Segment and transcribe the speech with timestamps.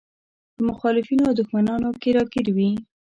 [0.55, 2.71] په مخالفينو او دښمنانو کې راګير وي.